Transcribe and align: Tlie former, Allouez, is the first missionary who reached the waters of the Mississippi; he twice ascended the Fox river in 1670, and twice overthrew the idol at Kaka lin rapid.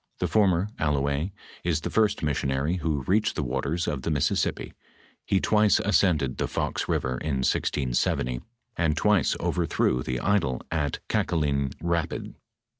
Tlie 0.19 0.29
former, 0.29 0.69
Allouez, 0.79 1.29
is 1.63 1.81
the 1.81 1.91
first 1.91 2.23
missionary 2.23 2.77
who 2.77 3.03
reached 3.03 3.35
the 3.35 3.43
waters 3.43 3.87
of 3.87 4.01
the 4.01 4.09
Mississippi; 4.09 4.73
he 5.27 5.39
twice 5.39 5.77
ascended 5.77 6.37
the 6.39 6.47
Fox 6.47 6.89
river 6.89 7.19
in 7.19 7.45
1670, 7.45 8.41
and 8.75 8.97
twice 8.97 9.35
overthrew 9.39 10.01
the 10.01 10.19
idol 10.19 10.59
at 10.71 10.97
Kaka 11.07 11.35
lin 11.35 11.73
rapid. 11.79 12.33